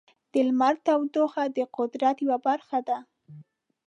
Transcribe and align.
د 0.31 0.33
لمر 0.47 0.75
تودوخه 0.85 1.43
د 1.57 1.59
قدرت 1.77 2.17
یو 2.27 2.35
برکت 2.45 2.83
دی. 2.89 2.99